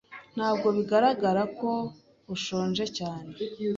[0.35, 1.69] Ntabwo bigaragara ko
[2.35, 3.31] ushonje cyane.